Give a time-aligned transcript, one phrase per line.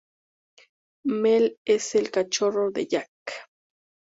[1.05, 3.11] Mel es el cachorro de Jack.